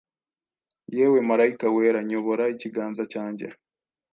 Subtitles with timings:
[0.95, 3.45] Yewe marayika wera nyobora ikiganza cyanjye